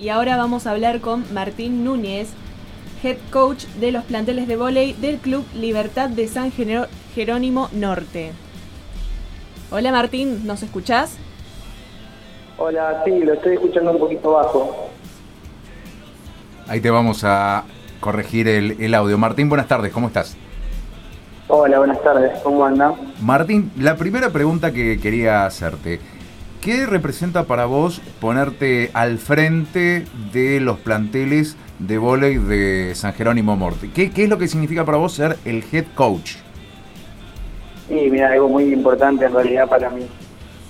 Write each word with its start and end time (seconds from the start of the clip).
y 0.00 0.08
ahora 0.08 0.36
vamos 0.36 0.66
a 0.66 0.70
hablar 0.70 1.00
con 1.00 1.24
Martín 1.34 1.84
Núñez, 1.84 2.30
head 3.02 3.18
coach 3.30 3.64
de 3.80 3.92
los 3.92 4.04
planteles 4.04 4.48
de 4.48 4.56
vóley 4.56 4.94
del 4.94 5.18
Club 5.18 5.44
Libertad 5.54 6.08
de 6.08 6.26
San 6.26 6.50
Jerónimo 7.14 7.68
Norte. 7.72 8.32
Hola 9.70 9.92
Martín, 9.92 10.46
¿nos 10.46 10.62
escuchás? 10.62 11.16
Hola, 12.56 13.02
sí, 13.04 13.20
lo 13.20 13.34
estoy 13.34 13.54
escuchando 13.54 13.92
un 13.92 13.98
poquito 13.98 14.32
bajo. 14.32 14.88
Ahí 16.66 16.80
te 16.80 16.90
vamos 16.90 17.22
a 17.24 17.64
corregir 18.00 18.48
el, 18.48 18.94
audio. 18.94 19.18
Martín, 19.18 19.48
buenas 19.48 19.68
tardes, 19.68 19.92
¿cómo 19.92 20.06
estás? 20.06 20.36
Hola, 21.48 21.78
buenas 21.78 22.02
tardes, 22.02 22.38
¿cómo 22.42 22.64
andan? 22.64 22.94
Martín, 23.20 23.70
la 23.76 23.96
primera 23.96 24.30
pregunta 24.30 24.72
que 24.72 24.98
quería 24.98 25.46
hacerte. 25.46 26.00
¿Qué 26.60 26.84
representa 26.84 27.44
para 27.44 27.64
vos 27.64 28.02
ponerte 28.20 28.90
al 28.92 29.16
frente 29.16 30.04
de 30.30 30.60
los 30.60 30.78
planteles 30.78 31.56
de 31.78 31.96
vóley 31.96 32.36
de 32.36 32.94
San 32.94 33.14
Jerónimo 33.14 33.56
Morte? 33.56 33.88
¿Qué, 33.94 34.12
es 34.14 34.28
lo 34.28 34.36
que 34.36 34.46
significa 34.46 34.84
para 34.84 34.98
vos 34.98 35.14
ser 35.14 35.38
el 35.46 35.64
head 35.72 35.86
coach? 35.94 36.32
Sí, 37.88 38.08
mira, 38.10 38.32
algo 38.32 38.50
muy 38.50 38.64
importante 38.74 39.24
en 39.24 39.32
realidad 39.32 39.70
para 39.70 39.88
mí. 39.88 40.06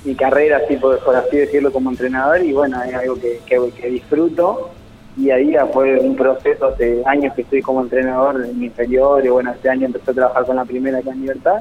Mi 0.05 0.15
carrera, 0.15 0.61
así 0.65 0.77
por, 0.77 1.01
así 1.17 1.39
decirlo, 1.39 1.73
como 1.73 1.91
entrenador, 1.91 2.41
y 2.41 2.53
bueno, 2.53 2.81
es 2.85 2.95
algo 2.95 3.17
que, 3.17 3.41
que, 3.45 3.91
disfruto. 3.91 4.71
Y 5.17 5.31
ahí 5.31 5.57
fue 5.73 5.99
un 5.99 6.15
proceso 6.15 6.69
hace 6.69 7.03
años 7.05 7.35
que 7.35 7.43
estoy 7.43 7.63
como 7.63 7.83
entrenador 7.83 8.45
en 8.45 8.61
mi 8.61 8.67
inferior, 8.67 9.27
y 9.27 9.29
bueno, 9.29 9.51
este 9.51 9.69
año 9.69 9.87
empecé 9.87 10.13
a 10.13 10.15
trabajar 10.15 10.47
con 10.47 10.55
la 10.55 10.65
primera 10.65 10.99
acá 10.99 11.11
en 11.11 11.23
Libertad, 11.23 11.59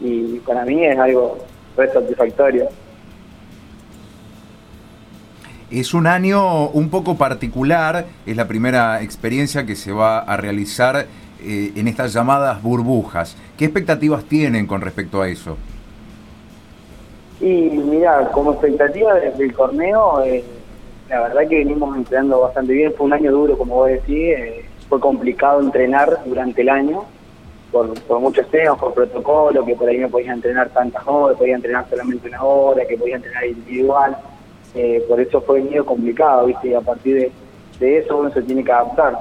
y 0.00 0.38
para 0.38 0.64
mí 0.64 0.86
es 0.86 0.98
algo 0.98 1.36
re 1.76 1.92
satisfactorio. 1.92 2.70
Es 5.70 5.92
un 5.92 6.06
año 6.06 6.68
un 6.68 6.88
poco 6.88 7.16
particular, 7.16 8.06
es 8.24 8.36
la 8.36 8.48
primera 8.48 9.02
experiencia 9.02 9.66
que 9.66 9.76
se 9.76 9.92
va 9.92 10.20
a 10.20 10.36
realizar 10.38 11.06
eh, 11.42 11.72
en 11.76 11.88
estas 11.88 12.14
llamadas 12.14 12.62
burbujas. 12.62 13.36
¿Qué 13.58 13.66
expectativas 13.66 14.24
tienen 14.24 14.66
con 14.66 14.80
respecto 14.80 15.20
a 15.20 15.28
eso? 15.28 15.58
Y 17.40 17.44
mira, 17.44 18.30
como 18.30 18.52
expectativa 18.52 19.14
desde 19.14 19.44
el 19.44 19.52
torneo, 19.52 20.22
eh, 20.22 20.42
la 21.10 21.20
verdad 21.20 21.42
que 21.46 21.58
venimos 21.58 21.94
entrenando 21.96 22.40
bastante 22.40 22.72
bien. 22.72 22.94
Fue 22.96 23.04
un 23.06 23.12
año 23.12 23.30
duro, 23.30 23.58
como 23.58 23.74
vos 23.74 23.88
decís, 23.88 24.36
eh, 24.38 24.64
fue 24.88 24.98
complicado 24.98 25.60
entrenar 25.60 26.18
durante 26.24 26.62
el 26.62 26.70
año 26.70 27.04
por, 27.70 27.92
muchos 28.20 28.50
temas, 28.50 28.78
por 28.78 28.94
protocolo, 28.94 29.64
que 29.66 29.74
por 29.76 29.86
ahí 29.86 29.98
no 29.98 30.08
podías 30.08 30.34
entrenar 30.34 30.70
tantas 30.70 31.06
horas, 31.06 31.36
podía 31.36 31.56
entrenar 31.56 31.86
solamente 31.90 32.26
una 32.26 32.42
hora, 32.42 32.86
que 32.86 32.96
podía 32.96 33.16
entrenar 33.16 33.46
individual. 33.46 34.16
Eh, 34.74 35.04
por 35.08 35.20
eso 35.20 35.40
fue 35.40 35.62
medio 35.62 35.84
complicado, 35.84 36.46
¿viste? 36.46 36.68
Y 36.68 36.74
a 36.74 36.80
partir 36.80 37.32
de, 37.80 37.98
eso 37.98 38.18
uno 38.18 38.30
se 38.30 38.42
tiene 38.42 38.64
que 38.64 38.72
adaptar 38.72 39.18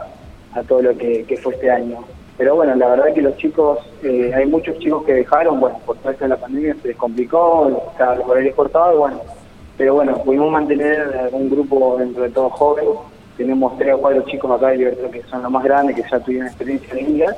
a 0.54 0.64
todo 0.64 0.82
lo 0.82 0.98
que, 0.98 1.40
fue 1.42 1.54
este 1.54 1.72
año. 1.72 2.04
Pero 2.38 2.56
bueno, 2.56 2.76
la 2.76 2.90
verdad 2.90 3.14
que 3.14 3.22
los 3.22 3.36
chicos, 3.38 3.80
eh, 4.04 4.32
hay 4.34 4.46
muchos 4.46 4.78
chicos 4.80 5.04
que 5.06 5.14
dejaron, 5.14 5.60
bueno, 5.60 5.80
por 5.86 5.98
todo 5.98 6.12
esto 6.12 6.26
de 6.26 6.30
la 6.30 6.38
pandemia 6.38 6.76
se 6.82 6.90
les 6.90 6.98
complicó, 6.98 7.40
o 7.40 7.94
sea, 7.98 8.16
por 8.16 8.38
el 8.38 8.48
exportado, 8.48 9.00
bueno, 9.00 9.22
pero 9.78 9.96
bueno, 9.96 10.18
pudimos 10.24 10.52
mantener 10.52 11.30
un 11.32 11.50
grupo 11.50 11.98
dentro 11.98 12.24
de 12.24 12.30
todos 12.30 12.54
jóvenes, 12.54 12.92
tenemos 13.38 13.78
tres 13.78 13.94
o 13.94 14.00
cuatro 14.00 14.24
chicos 14.24 14.52
acá 14.52 14.70
de 14.70 14.78
Libertad 14.78 15.10
que 15.10 15.24
son 15.24 15.44
los 15.44 15.52
más 15.52 15.64
grandes, 15.64 15.96
que 15.96 16.04
ya 16.10 16.20
tuvieron 16.20 16.48
experiencia 16.48 16.94
en 16.94 17.06
liga, 17.14 17.36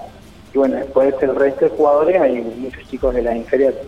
y 0.54 0.58
bueno, 0.58 0.76
después 0.78 1.14
el 1.22 1.36
resto 1.36 1.66
de 1.66 1.72
jugadores 1.72 2.22
hay 2.22 2.42
muchos 2.42 2.88
chicos 2.90 3.14
de 3.14 3.22
la 3.22 3.36
inferiores. 3.36 3.80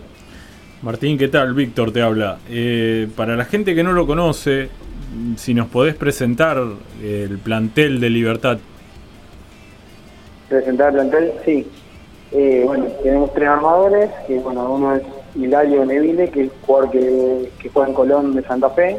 Martín, 0.82 1.16
¿qué 1.16 1.28
tal? 1.28 1.54
Víctor 1.54 1.92
te 1.92 2.02
habla. 2.02 2.38
Eh, 2.50 3.06
para 3.16 3.36
la 3.36 3.44
gente 3.44 3.72
que 3.72 3.84
no 3.84 3.92
lo 3.92 4.04
conoce, 4.04 4.68
si 5.36 5.54
nos 5.54 5.68
podés 5.68 5.94
presentar 5.94 6.60
el 7.00 7.38
plantel 7.38 8.00
de 8.00 8.10
Libertad. 8.10 8.58
Presentar 10.48 10.88
el 10.88 10.94
plantel, 10.94 11.32
sí. 11.44 11.68
Eh, 12.32 12.64
bueno, 12.66 12.86
tenemos 13.00 13.32
tres 13.32 13.48
armadores, 13.48 14.10
que 14.26 14.40
bueno, 14.40 14.72
uno 14.72 14.96
es 14.96 15.02
Hilario 15.36 15.84
Neville, 15.84 16.28
que 16.30 16.44
es 16.46 16.50
jugador 16.62 16.90
que, 16.90 17.48
juega 17.72 17.88
en 17.88 17.94
Colón 17.94 18.34
de 18.34 18.42
Santa 18.42 18.68
Fe. 18.70 18.96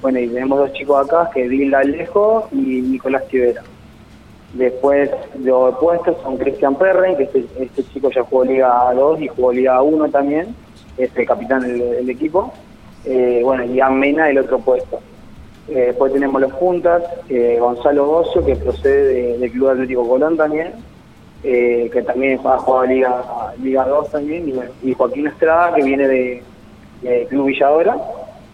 Bueno, 0.00 0.18
y 0.18 0.28
tenemos 0.28 0.58
dos 0.58 0.72
chicos 0.72 1.06
acá, 1.06 1.28
que 1.34 1.44
es 1.44 1.74
Alejo 1.74 2.48
y 2.50 2.80
Nicolás 2.80 3.28
Tivera. 3.28 3.62
Después, 4.54 5.10
los 5.38 5.74
opuestos 5.74 6.16
son 6.22 6.38
Cristian 6.38 6.76
Perren, 6.76 7.14
que 7.18 7.24
este, 7.24 7.44
este 7.60 7.84
chico 7.92 8.10
ya 8.10 8.22
jugó 8.22 8.42
Liga 8.42 8.90
2 8.94 9.20
y 9.20 9.28
jugó 9.28 9.52
Liga 9.52 9.82
1 9.82 10.08
también 10.08 10.65
es 10.96 11.10
el 11.16 11.26
capitán 11.26 11.62
del, 11.62 12.08
equipo. 12.08 12.52
Eh, 13.04 13.40
bueno, 13.42 13.64
y 13.64 13.80
Mena 13.94 14.30
el 14.30 14.38
otro 14.38 14.58
puesto. 14.58 15.00
Eh, 15.68 15.86
después 15.86 16.12
tenemos 16.12 16.40
los 16.40 16.52
juntas, 16.52 17.02
eh, 17.28 17.58
Gonzalo 17.60 18.06
Bocio, 18.06 18.44
que 18.44 18.56
procede 18.56 19.38
del 19.38 19.50
Club 19.50 19.70
Atlético 19.70 20.08
Colón 20.08 20.36
también, 20.36 20.72
que 21.42 22.02
también 22.04 22.40
ha 22.44 22.58
jugado 22.58 22.86
Liga, 22.86 23.22
Liga 23.62 23.86
2 23.86 24.10
también, 24.10 24.52
y, 24.82 24.94
Joaquín 24.94 25.28
Estrada, 25.28 25.74
que 25.74 25.82
viene 25.82 26.08
de, 26.08 26.42
Club 27.28 27.46
Villadora, 27.46 27.96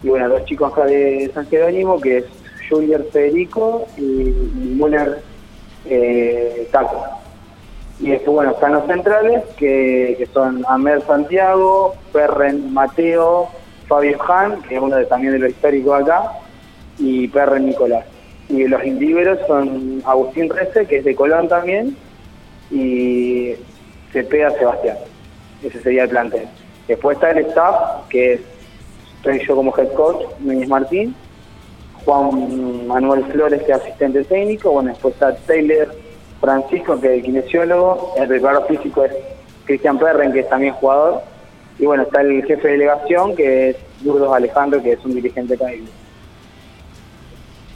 y 0.03 0.09
bueno, 0.09 0.29
dos 0.29 0.45
chicos 0.45 0.71
acá 0.71 0.85
de 0.85 1.31
San 1.33 1.47
Jerónimo, 1.47 1.99
que 1.99 2.19
es 2.19 2.25
Julier 2.69 3.03
Federico 3.11 3.87
y, 3.97 4.01
y 4.01 4.75
Muller 4.77 5.23
Taco. 6.71 7.22
Y 7.99 8.09
después, 8.09 8.33
bueno, 8.33 8.51
están 8.51 8.73
los 8.73 8.85
centrales, 8.87 9.43
que, 9.57 10.27
son 10.33 10.65
Amer 10.67 11.01
Santiago, 11.03 11.95
Perren 12.11 12.73
Mateo, 12.73 13.49
Fabio 13.87 14.17
Han, 14.29 14.61
que 14.63 14.75
es 14.75 14.81
uno 14.81 14.95
de, 14.95 15.05
también 15.05 15.33
de 15.33 15.39
los 15.39 15.51
históricos 15.51 16.01
acá, 16.01 16.31
y 16.97 17.27
Perren 17.27 17.67
Nicolás. 17.67 18.05
Y 18.49 18.67
los 18.67 18.83
indígeros 18.83 19.39
son 19.47 20.01
Agustín 20.05 20.49
Rece, 20.49 20.85
que 20.85 20.97
es 20.97 21.05
de 21.05 21.15
Colón 21.15 21.47
también, 21.47 21.95
y 22.71 23.53
Cepeda 24.11 24.51
Sebastián. 24.51 24.97
Ese 25.63 25.79
sería 25.81 26.03
el 26.03 26.09
plantel. 26.09 26.47
Después 26.87 27.15
está 27.15 27.31
el 27.31 27.45
staff, 27.45 28.07
que 28.09 28.33
es, 28.33 28.41
estoy 29.17 29.45
yo 29.47 29.55
como 29.55 29.73
head 29.77 29.93
coach, 29.93 30.25
Núñez 30.39 30.67
Martín, 30.67 31.15
Juan 32.03 32.87
Manuel 32.87 33.23
Flores, 33.25 33.63
que 33.63 33.71
es 33.71 33.77
asistente 33.77 34.23
técnico, 34.25 34.71
bueno, 34.71 34.89
después 34.89 35.13
está 35.13 35.33
Taylor 35.35 36.02
Francisco, 36.43 36.99
que 36.99 37.07
es 37.07 37.13
el 37.13 37.23
kinesiólogo, 37.23 38.15
el 38.17 38.27
preparador 38.27 38.67
físico 38.67 39.05
es 39.05 39.13
Cristian 39.63 39.97
Perren, 39.97 40.33
que 40.33 40.41
es 40.41 40.49
también 40.49 40.73
jugador, 40.73 41.21
y 41.79 41.85
bueno, 41.85 42.03
está 42.03 42.19
el 42.19 42.43
jefe 42.43 42.67
de 42.67 42.73
delegación, 42.73 43.33
que 43.33 43.69
es 43.69 43.77
Burgos 44.01 44.35
Alejandro, 44.35 44.83
que 44.83 44.91
es 44.91 45.05
un 45.05 45.15
dirigente 45.15 45.57
caído. 45.57 45.85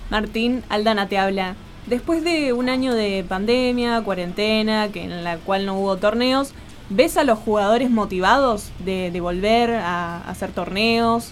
Martín, 0.10 0.64
Aldana 0.68 1.08
te 1.08 1.18
habla. 1.18 1.56
Después 1.86 2.26
de 2.26 2.52
un 2.52 2.68
año 2.68 2.94
de 2.94 3.24
pandemia, 3.26 4.02
cuarentena, 4.04 4.92
que 4.92 5.06
en 5.06 5.24
la 5.24 5.38
cual 5.38 5.66
no 5.66 5.80
hubo 5.80 5.96
torneos, 5.96 6.54
¿ves 6.90 7.16
a 7.16 7.24
los 7.24 7.40
jugadores 7.40 7.90
motivados 7.90 8.74
de, 8.84 9.18
volver 9.22 9.76
a, 9.76 10.30
hacer 10.30 10.52
torneos? 10.52 11.32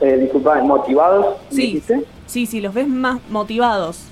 Eh, 0.00 0.18
disculpa, 0.22 0.60
¿motivados? 0.60 1.36
Sí, 1.50 1.80
sí, 2.26 2.46
sí, 2.46 2.60
los 2.60 2.74
ves 2.74 2.88
más 2.88 3.20
motivados. 3.30 4.09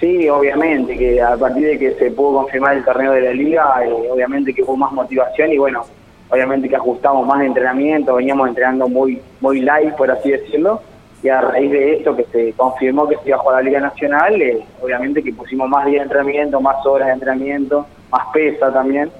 Sí, 0.00 0.28
obviamente, 0.28 0.96
que 0.96 1.20
a 1.20 1.36
partir 1.36 1.66
de 1.66 1.78
que 1.78 1.92
se 1.94 2.12
pudo 2.12 2.42
confirmar 2.42 2.76
el 2.76 2.84
torneo 2.84 3.12
de 3.12 3.22
la 3.22 3.32
liga, 3.32 3.84
eh, 3.84 3.92
obviamente 4.10 4.54
que 4.54 4.62
hubo 4.62 4.76
más 4.76 4.92
motivación 4.92 5.52
y 5.52 5.58
bueno, 5.58 5.84
obviamente 6.30 6.68
que 6.68 6.76
ajustamos 6.76 7.26
más 7.26 7.42
entrenamiento, 7.42 8.14
veníamos 8.14 8.48
entrenando 8.48 8.88
muy, 8.88 9.20
muy 9.40 9.60
light, 9.60 9.94
por 9.94 10.08
así 10.08 10.30
decirlo, 10.30 10.80
y 11.20 11.28
a 11.28 11.40
raíz 11.40 11.72
de 11.72 11.94
esto 11.94 12.14
que 12.14 12.24
se 12.26 12.52
confirmó 12.52 13.08
que 13.08 13.16
se 13.16 13.28
iba 13.28 13.38
a 13.38 13.40
jugar 13.40 13.56
la 13.56 13.62
Liga 13.62 13.80
Nacional, 13.80 14.40
eh, 14.40 14.64
obviamente 14.80 15.20
que 15.20 15.32
pusimos 15.32 15.68
más 15.68 15.84
días 15.86 16.00
de 16.00 16.04
entrenamiento, 16.04 16.60
más 16.60 16.86
horas 16.86 17.08
de 17.08 17.14
entrenamiento, 17.14 17.84
más 18.12 18.26
pesa 18.32 18.72
también, 18.72 19.10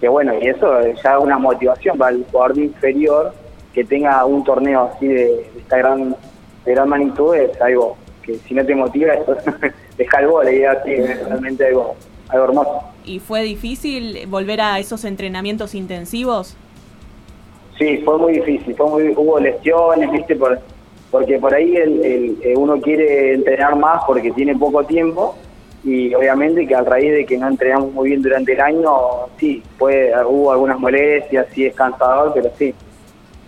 que 0.00 0.08
bueno, 0.08 0.34
y 0.38 0.48
eso 0.48 0.82
ya 1.02 1.16
es 1.16 1.18
una 1.18 1.38
motivación 1.38 1.96
para 1.96 2.10
el 2.10 2.26
jugador 2.30 2.58
inferior 2.58 3.32
que 3.72 3.84
tenga 3.84 4.22
un 4.26 4.44
torneo 4.44 4.90
así 4.92 5.06
de, 5.06 5.50
esta 5.56 5.78
gran, 5.78 6.14
de 6.66 6.72
gran 6.72 6.88
magnitud, 6.90 7.34
es 7.34 7.58
algo 7.62 7.96
que 8.22 8.34
si 8.34 8.52
no 8.52 8.66
te 8.66 8.74
motiva, 8.74 9.14
eso 9.14 9.34
deja 9.96 10.20
el 10.20 10.28
gol 10.28 10.52
y 10.52 10.64
así, 10.64 10.92
es 10.92 11.26
realmente 11.26 11.66
algo, 11.66 11.96
algo 12.28 12.44
hermoso. 12.44 12.80
¿Y 13.04 13.18
fue 13.20 13.42
difícil 13.42 14.26
volver 14.28 14.60
a 14.60 14.78
esos 14.78 15.04
entrenamientos 15.04 15.74
intensivos? 15.74 16.56
Sí, 17.78 17.98
fue 18.04 18.18
muy 18.18 18.34
difícil, 18.34 18.74
fue 18.74 18.88
muy, 18.88 19.14
hubo 19.16 19.38
lesiones, 19.38 20.10
viste, 20.10 20.34
por, 20.34 20.58
porque 21.10 21.38
por 21.38 21.54
ahí 21.54 21.76
el, 21.76 22.38
eh, 22.42 22.54
uno 22.56 22.80
quiere 22.80 23.34
entrenar 23.34 23.76
más 23.76 24.02
porque 24.06 24.30
tiene 24.32 24.56
poco 24.56 24.84
tiempo 24.84 25.36
y 25.84 26.14
obviamente 26.14 26.66
que 26.66 26.74
a 26.74 26.80
raíz 26.80 27.12
de 27.12 27.26
que 27.26 27.38
no 27.38 27.46
entrenamos 27.46 27.92
muy 27.92 28.08
bien 28.08 28.22
durante 28.22 28.54
el 28.54 28.60
año, 28.60 28.90
sí, 29.38 29.62
fue, 29.78 30.12
hubo 30.26 30.52
algunas 30.52 30.80
molestias, 30.80 31.46
sí 31.52 31.66
es 31.66 31.74
cansador, 31.74 32.32
pero 32.34 32.50
sí, 32.58 32.74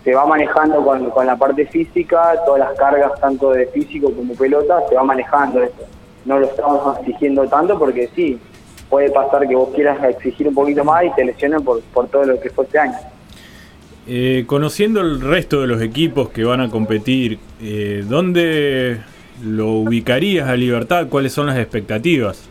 se 0.03 0.13
va 0.13 0.25
manejando 0.25 0.83
con, 0.85 1.09
con 1.09 1.25
la 1.25 1.35
parte 1.35 1.65
física, 1.65 2.35
todas 2.45 2.59
las 2.59 2.77
cargas 2.77 3.19
tanto 3.19 3.51
de 3.51 3.65
físico 3.67 4.13
como 4.13 4.35
pelota, 4.35 4.81
se 4.87 4.95
va 4.95 5.03
manejando 5.03 5.63
esto 5.63 5.85
no 6.25 6.39
lo 6.39 6.47
estamos 6.47 6.99
exigiendo 6.99 7.47
tanto 7.47 7.77
porque 7.77 8.09
sí, 8.15 8.39
puede 8.89 9.11
pasar 9.11 9.47
que 9.47 9.55
vos 9.55 9.69
quieras 9.73 10.03
exigir 10.03 10.47
un 10.47 10.55
poquito 10.55 10.83
más 10.83 11.05
y 11.05 11.11
te 11.11 11.25
lesionen 11.25 11.63
por, 11.63 11.81
por 11.81 12.07
todo 12.07 12.25
lo 12.25 12.39
que 12.39 12.49
fue 12.49 12.65
este 12.65 12.79
año. 12.79 12.97
Eh, 14.07 14.43
conociendo 14.47 15.01
el 15.01 15.21
resto 15.21 15.61
de 15.61 15.67
los 15.67 15.81
equipos 15.81 16.29
que 16.29 16.43
van 16.43 16.61
a 16.61 16.69
competir, 16.69 17.37
eh, 17.61 18.03
¿dónde 18.07 18.99
¿Lo 19.43 19.67
ubicarías 19.71 20.49
a 20.49 20.55
Libertad? 20.55 21.07
¿Cuáles 21.09 21.31
son 21.31 21.47
las 21.47 21.57
expectativas? 21.57 22.43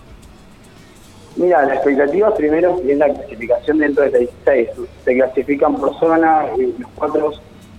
Mira, 1.37 1.63
la 1.67 1.75
expectativa 1.75 2.35
primero 2.35 2.81
es 2.87 2.97
la 2.97 3.13
clasificación 3.13 3.79
dentro 3.79 4.05
de 4.05 4.19
16. 4.21 4.69
Se 5.05 5.15
clasifican 5.15 5.77
por 5.77 5.99
zona, 5.99 6.47
los 6.57 6.91
cuatro 6.95 7.33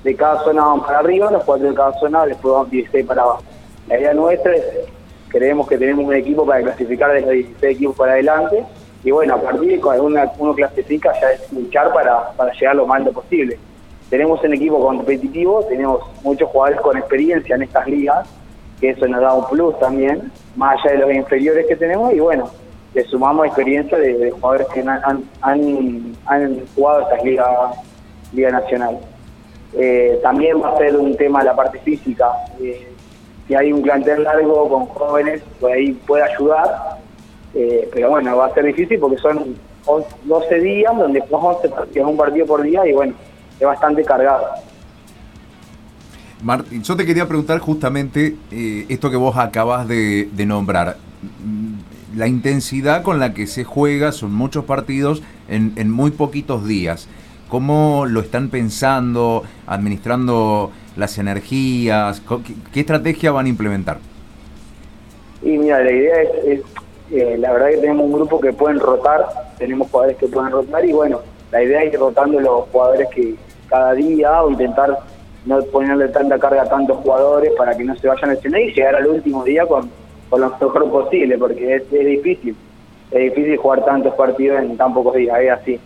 de 0.03 0.15
cada 0.15 0.43
zona 0.43 0.63
van 0.63 0.81
para 0.81 0.99
arriba, 0.99 1.31
los 1.31 1.43
cuatro 1.43 1.69
de 1.69 1.75
cada 1.75 1.99
zona 1.99 2.25
después 2.25 2.53
van 2.53 2.69
16 2.69 3.05
para 3.05 3.23
abajo. 3.23 3.43
La 3.87 3.99
idea 3.99 4.13
nuestra 4.13 4.55
es, 4.55 4.63
creemos 5.29 5.67
que 5.67 5.77
tenemos 5.77 6.05
un 6.05 6.13
equipo 6.13 6.45
para 6.45 6.61
clasificar 6.61 7.13
de 7.13 7.21
los 7.21 7.31
16 7.31 7.75
equipos 7.75 7.95
para 7.95 8.13
adelante, 8.13 8.65
y 9.03 9.11
bueno, 9.11 9.35
a 9.35 9.41
partir 9.41 9.69
de 9.69 9.79
cuando 9.79 10.05
uno, 10.05 10.53
clasifica 10.53 11.13
ya 11.21 11.31
es 11.31 11.51
luchar 11.53 11.93
para, 11.93 12.31
para 12.31 12.51
llegar 12.53 12.75
lo 12.75 12.85
más 12.85 12.99
alto 12.99 13.13
posible. 13.13 13.57
Tenemos 14.09 14.43
un 14.43 14.53
equipo 14.53 14.79
competitivo, 14.79 15.63
tenemos 15.65 16.01
muchos 16.23 16.49
jugadores 16.49 16.81
con 16.81 16.97
experiencia 16.97 17.55
en 17.55 17.61
estas 17.61 17.87
ligas, 17.87 18.27
que 18.81 18.89
eso 18.89 19.07
nos 19.07 19.21
da 19.21 19.33
un 19.33 19.47
plus 19.47 19.77
también, 19.79 20.31
más 20.55 20.79
allá 20.79 20.93
de 20.93 20.97
los 20.99 21.13
inferiores 21.13 21.65
que 21.67 21.75
tenemos, 21.75 22.13
y 22.13 22.19
bueno, 22.19 22.49
le 22.93 23.03
sumamos 23.05 23.45
experiencia 23.45 23.97
de, 23.97 24.31
jugadores 24.31 24.67
que 24.73 24.81
han, 24.81 25.23
han, 25.41 26.65
jugado 26.75 27.01
estas 27.01 27.23
ligas 27.23 27.47
Liga 28.33 28.51
Nacional. 28.51 28.97
Eh, 29.73 30.19
también 30.23 30.61
va 30.61 30.73
a 30.73 30.77
ser 30.77 30.95
un 30.95 31.15
tema 31.15 31.43
la 31.43 31.55
parte 31.55 31.79
física. 31.79 32.31
Eh, 32.59 32.87
si 33.49 33.55
hay 33.55 33.73
un 33.73 33.81
plantel 33.81 34.23
largo 34.23 34.69
con 34.69 34.85
jóvenes, 34.85 35.41
pues 35.59 35.73
ahí 35.73 35.91
puede 36.07 36.23
ayudar. 36.23 36.99
Eh, 37.53 37.89
pero 37.91 38.11
bueno, 38.11 38.37
va 38.37 38.45
a 38.45 38.53
ser 38.53 38.63
difícil 38.63 38.97
porque 38.97 39.17
son 39.17 39.57
12 40.23 40.59
días 40.59 40.95
donde 40.95 41.19
jugamos 41.19 41.57
11 41.57 41.69
partidos, 41.69 42.09
un 42.09 42.17
partido 42.17 42.45
por 42.45 42.61
día 42.61 42.87
y 42.87 42.93
bueno, 42.93 43.13
es 43.59 43.65
bastante 43.67 44.05
cargado. 44.05 44.45
Martín, 46.41 46.81
yo 46.81 46.95
te 46.95 47.05
quería 47.05 47.27
preguntar 47.27 47.59
justamente 47.59 48.37
esto 48.87 49.11
que 49.11 49.17
vos 49.17 49.35
acabas 49.35 49.85
de 49.89 50.45
nombrar 50.45 50.95
la 52.15 52.27
intensidad 52.27 53.03
con 53.03 53.19
la 53.19 53.33
que 53.33 53.47
se 53.47 53.63
juega, 53.63 54.11
son 54.11 54.33
muchos 54.33 54.65
partidos 54.65 55.21
en, 55.47 55.91
muy 55.91 56.11
poquitos 56.11 56.67
días. 56.67 57.07
¿Cómo 57.47 58.05
lo 58.05 58.19
están 58.21 58.49
pensando, 58.49 59.43
administrando 59.65 60.71
las 60.99 61.17
energías? 61.17 62.21
¿Qué, 62.73 62.79
estrategia 62.79 63.31
van 63.31 63.45
a 63.45 63.49
implementar? 63.49 63.97
Y 65.41 65.57
mira, 65.57 65.81
la 65.83 65.91
idea 65.91 66.21
es, 66.45 66.61
eh, 67.11 67.37
la 67.39 67.53
verdad 67.53 67.69
que 67.69 67.77
tenemos 67.77 68.05
un 68.05 68.11
grupo 68.13 68.39
que 68.39 68.53
pueden 68.53 68.79
rotar, 68.79 69.25
tenemos 69.57 69.89
jugadores 69.89 70.17
que 70.17 70.27
pueden 70.27 70.51
rotar 70.51 70.85
y 70.85 70.91
bueno, 70.91 71.21
la 71.51 71.63
idea 71.63 71.83
es 71.83 71.93
ir 71.93 71.99
rotando 71.99 72.39
los 72.39 72.65
jugadores 72.69 73.07
que 73.13 73.35
cada 73.67 73.93
día 73.93 74.43
o 74.43 74.51
intentar 74.51 74.99
no 75.45 75.61
ponerle 75.63 76.09
tanta 76.09 76.37
carga 76.37 76.63
a 76.63 76.69
tantos 76.69 76.97
jugadores 76.97 77.51
para 77.57 77.75
que 77.75 77.83
no 77.83 77.95
se 77.95 78.07
vayan 78.07 78.31
a 78.31 78.33
lesionar 78.33 78.61
y 78.61 78.73
llegar 78.73 78.95
al 78.95 79.07
último 79.07 79.43
día 79.43 79.65
con, 79.65 79.89
con 80.29 80.41
lo 80.41 80.49
mejor 80.49 80.91
posible, 80.91 81.37
porque 81.37 81.75
es, 81.75 81.89
difícil. 81.89 82.55
Es 83.11 83.35
difícil 83.35 83.57
jugar 83.57 83.83
tantos 83.85 84.13
partidos 84.15 84.61
en 84.61 84.77
tan 84.77 84.93
pocos 84.93 85.15
días, 85.15 85.39
es 85.39 85.51
así. 85.51 85.79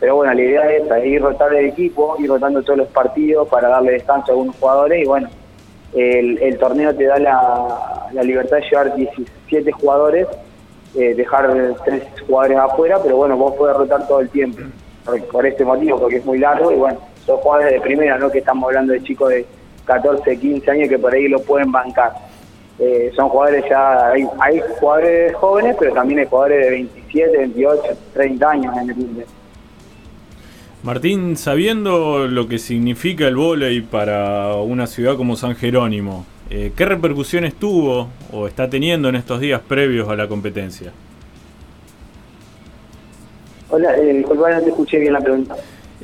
Pero 0.00 0.16
bueno, 0.16 0.34
la 0.34 0.42
idea 0.42 0.70
es 0.70 1.06
ir 1.06 1.22
rotando 1.22 1.56
el 1.56 1.66
equipo, 1.66 2.16
ir 2.18 2.28
rotando 2.28 2.62
todos 2.62 2.78
los 2.78 2.88
partidos 2.88 3.48
para 3.48 3.68
darle 3.68 3.92
descanso 3.92 4.32
a 4.32 4.34
algunos 4.34 4.56
jugadores 4.56 5.02
y 5.02 5.06
bueno, 5.06 5.28
el, 5.94 6.58
torneo 6.58 6.94
te 6.94 7.04
da 7.04 7.18
la, 7.18 8.22
libertad 8.22 8.56
de 8.56 8.62
llevar 8.68 8.94
17 8.94 9.72
jugadores, 9.72 10.26
eh, 10.96 11.14
dejar 11.14 11.52
tres 11.84 12.02
jugadores 12.26 12.58
afuera, 12.58 12.98
pero 13.02 13.16
bueno, 13.16 13.36
vos 13.36 13.54
podés 13.54 13.76
rotar 13.76 14.06
todo 14.06 14.20
el 14.20 14.28
tiempo 14.28 14.60
por, 15.30 15.46
este 15.46 15.64
motivo, 15.64 15.98
porque 16.00 16.16
es 16.16 16.24
muy 16.24 16.38
largo 16.38 16.72
y 16.72 16.76
bueno, 16.76 16.98
son 17.24 17.36
jugadores 17.38 17.72
de 17.72 17.80
primera, 17.80 18.18
no 18.18 18.30
que 18.30 18.38
estamos 18.38 18.64
hablando 18.64 18.92
de 18.92 19.02
chicos 19.02 19.28
de 19.30 19.46
14, 19.84 20.38
15 20.38 20.70
años 20.70 20.88
que 20.88 20.98
por 20.98 21.14
ahí 21.14 21.28
lo 21.28 21.40
pueden 21.40 21.70
bancar. 21.70 22.12
Eh, 22.78 23.12
son 23.14 23.28
jugadores 23.28 23.64
ya, 23.70 24.10
hay, 24.10 24.26
jugadores 24.80 25.34
jóvenes, 25.36 25.76
pero 25.78 25.92
también 25.92 26.20
hay 26.20 26.26
jugadores 26.26 26.64
de 26.64 26.70
27, 26.70 27.38
28, 27.38 27.82
30 28.14 28.50
años 28.50 28.76
en 28.76 28.90
el. 28.90 29.26
Martín, 30.84 31.38
sabiendo 31.38 32.28
lo 32.28 32.46
que 32.46 32.58
significa 32.58 33.26
el 33.26 33.36
vóley 33.36 33.80
para 33.80 34.54
una 34.56 34.86
ciudad 34.86 35.16
como 35.16 35.34
San 35.34 35.56
Jerónimo, 35.56 36.26
eh, 36.50 36.72
¿qué 36.76 36.84
repercusiones 36.84 37.54
tuvo 37.54 38.10
o 38.30 38.46
está 38.46 38.68
teniendo 38.68 39.08
en 39.08 39.14
estos 39.14 39.40
días 39.40 39.62
previos 39.66 40.10
a 40.10 40.14
la 40.14 40.28
competencia? 40.28 40.92
Hola, 43.70 43.96
eh, 43.96 44.26
no 44.28 44.60
te 44.60 44.68
escuché 44.68 44.98
bien 44.98 45.14
la 45.14 45.22
pregunta. 45.22 45.56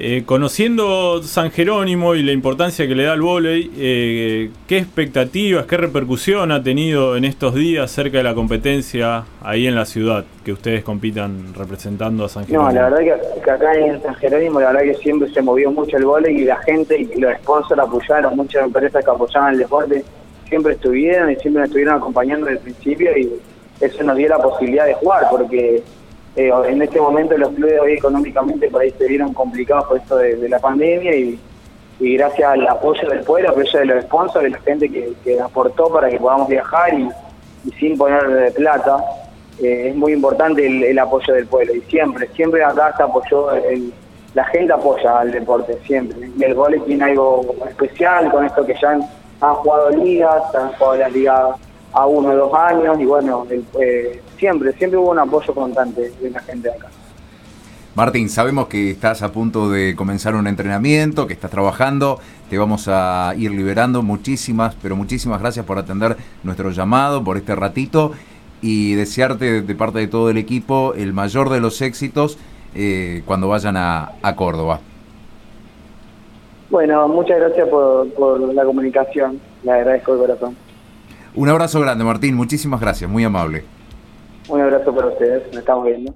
Eh, 0.03 0.23
conociendo 0.25 1.23
San 1.23 1.51
Jerónimo 1.51 2.15
y 2.15 2.23
la 2.23 2.33
importancia 2.33 2.89
que 2.89 2.95
le 2.95 3.05
da 3.05 3.13
al 3.13 3.21
vóley, 3.21 3.71
eh, 3.77 4.51
¿qué 4.67 4.79
expectativas, 4.79 5.67
qué 5.67 5.77
repercusión 5.77 6.53
ha 6.53 6.63
tenido 6.63 7.19
en 7.19 7.27
estos 7.27 7.55
días 7.55 7.91
cerca 7.91 8.17
de 8.17 8.25
la 8.25 8.35
competencia 8.35 9.25
ahí 9.43 9.67
en 9.67 9.75
la 9.75 9.85
ciudad 9.85 10.25
que 10.43 10.53
ustedes 10.53 10.85
compitan 10.85 11.53
representando 11.53 12.25
a 12.25 12.31
San 12.31 12.47
Jerónimo? 12.47 12.73
No, 12.73 12.75
la 12.77 12.89
verdad 12.89 13.19
que, 13.45 13.51
acá 13.51 13.75
en 13.75 14.01
San 14.03 14.15
Jerónimo 14.15 14.59
la 14.59 14.73
verdad 14.73 14.85
que 14.85 14.95
siempre 14.95 15.31
se 15.35 15.43
movió 15.43 15.71
mucho 15.71 15.99
el 15.99 16.07
vóley 16.07 16.35
y 16.35 16.45
la 16.45 16.57
gente 16.63 16.99
y 16.99 17.21
los 17.21 17.35
sponsors 17.37 17.83
apoyaron, 17.83 18.35
muchas 18.37 18.65
empresas 18.65 19.05
que 19.05 19.11
apoyaban 19.11 19.53
el 19.53 19.59
deporte 19.59 20.03
siempre 20.49 20.73
estuvieron 20.73 21.31
y 21.31 21.37
siempre 21.37 21.61
nos 21.61 21.69
estuvieron 21.69 21.97
acompañando 21.97 22.47
desde 22.47 22.59
el 22.59 22.65
principio 22.65 23.19
y 23.19 23.31
eso 23.83 24.03
nos 24.03 24.17
dio 24.17 24.31
la 24.31 24.39
posibilidad 24.39 24.87
de 24.87 24.95
jugar 24.95 25.27
porque 25.31 25.83
eh, 26.37 26.51
en 26.69 26.83
este 26.83 27.01
momento 27.01 27.37
los 27.37 27.51
clubes 27.51 27.81
hoy 27.81 27.93
económicamente 27.95 28.69
por 28.69 28.83
ahí 28.83 28.91
se 28.93 29.07
vieron 29.07 29.35
complicados 29.35 29.87
por 29.87 29.97
esto 29.97 30.17
de, 30.17 30.49
la 30.49 30.59
pandemia 30.59 31.15
y, 31.15 31.39
gracias 31.99 32.53
al 32.53 32.67
apoyo 32.67 33.09
del 33.09 33.21
pueblo, 33.21 33.51
apoyo 33.51 33.79
de 33.79 33.85
los 33.85 34.05
sponsors, 34.05 34.45
de 34.45 34.51
la 34.51 34.61
gente 34.61 34.89
que, 34.89 35.41
aportó 35.41 35.93
para 35.93 36.09
que 36.09 36.19
podamos 36.19 36.49
viajar 36.49 36.95
y, 36.95 37.11
sin 37.79 37.99
poner 37.99 38.55
plata, 38.55 39.05
eh, 39.63 39.89
es 39.91 39.97
muy 39.97 40.13
importante 40.13 40.67
el, 40.67 40.99
apoyo 40.99 41.35
del 41.35 41.47
pueblo 41.47 41.75
y 41.75 41.83
siempre, 41.83 42.27
siempre 42.29 42.65
acá 42.65 42.95
se 42.97 43.03
apoyó, 43.03 43.49
la 44.33 44.45
gente 44.45 44.73
apoya 44.73 45.21
al 45.21 45.33
deporte, 45.33 45.77
siempre. 45.87 46.31
Y 46.39 46.45
el 46.45 46.55
gol 46.55 46.81
tiene 46.87 47.05
algo 47.05 47.55
especial 47.69 48.31
con 48.31 48.47
esto 48.47 48.65
que 48.65 48.75
ya 48.81 48.93
han, 48.93 49.55
jugado 49.57 49.91
ligas, 49.91 50.55
han 50.55 50.73
jugado 50.75 50.97
las 50.97 51.13
ligas 51.13 51.57
a 51.93 52.07
uno 52.07 52.31
o 52.31 52.37
dos 52.37 52.55
años 52.55 52.99
y 53.01 53.05
bueno, 53.05 53.47
eh, 53.81 54.23
siempre, 54.41 54.73
siempre 54.73 54.99
hubo 54.99 55.11
un 55.11 55.19
apoyo 55.21 55.55
constante 55.55 56.11
de 56.21 56.31
la 56.31 56.41
gente 56.41 56.69
de 56.69 56.75
acá. 56.75 56.89
Martín, 57.95 58.29
sabemos 58.29 58.69
que 58.69 58.91
estás 58.91 59.23
a 59.23 59.33
punto 59.33 59.69
de 59.69 59.95
comenzar 59.95 60.35
un 60.35 60.47
entrenamiento, 60.47 61.27
que 61.27 61.35
estás 61.35 61.51
trabajando, 61.51 62.19
te 62.49 62.57
vamos 62.57 62.89
a 62.89 63.35
ir 63.37 63.51
liberando. 63.51 64.03
Muchísimas, 64.03 64.75
pero 64.81 64.97
muchísimas 64.97 65.41
gracias 65.41 65.67
por 65.67 65.77
atender 65.79 66.17
nuestro 66.43 66.71
llamado, 66.71 67.23
por 67.23 67.37
este 67.37 67.55
ratito 67.55 68.13
y 68.63 68.95
desearte 68.95 69.63
de 69.63 69.75
parte 69.75 69.99
de 69.99 70.07
todo 70.07 70.31
el 70.31 70.39
equipo 70.39 70.95
el 70.95 71.13
mayor 71.13 71.51
de 71.51 71.61
los 71.61 71.81
éxitos 71.83 72.39
eh, 72.75 73.23
cuando 73.27 73.49
vayan 73.49 73.77
a, 73.77 74.13
Córdoba. 74.37 74.81
Bueno, 76.71 77.09
muchas 77.09 77.39
gracias 77.39 77.69
por, 77.69 78.09
por 78.15 78.41
la 78.55 78.65
comunicación, 78.65 79.41
le 79.65 79.73
agradezco 79.73 80.15
de 80.15 80.21
corazón. 80.21 80.57
Un 81.35 81.49
abrazo 81.49 81.81
grande, 81.81 82.05
Martín. 82.05 82.35
Muchísimas 82.35 82.81
gracias. 82.81 83.11
Muy 83.11 83.25
amable. 83.25 83.65
Un 84.51 84.61
abrazo 84.61 84.93
para 84.93 85.07
ustedes. 85.07 85.47
Nos 85.47 85.59
estamos 85.59 85.85
viendo. 85.85 86.13